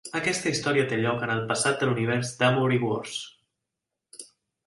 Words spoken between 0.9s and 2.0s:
té lloc en el passat de